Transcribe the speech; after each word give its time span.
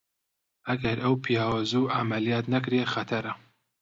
ئەگەر 0.67 0.97
ئەو 1.03 1.13
پیاوە 1.23 1.61
زوو 1.71 1.91
عەمەلیات 1.95 2.45
نەکرێ 2.53 2.81
خەتەرە! 2.93 3.33